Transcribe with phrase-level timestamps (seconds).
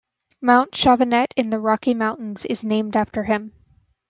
[0.41, 3.53] Mount Chauvenet in the Rocky Mountains is named after him.